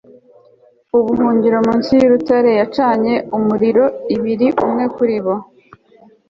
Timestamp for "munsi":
1.67-1.91